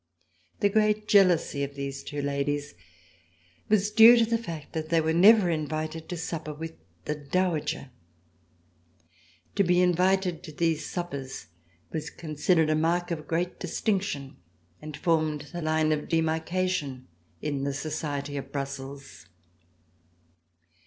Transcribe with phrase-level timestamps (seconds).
[0.61, 2.73] The great jealousy of these two ladies
[3.69, 6.73] was due to the fact that they were never invited to supper with
[7.05, 7.91] the "Dowager."
[9.53, 11.49] To be invited to these suppers
[11.91, 14.37] was considered a mark of great distinction
[14.81, 17.07] and formed the line of demarcation
[17.39, 19.27] in the society of Brussels.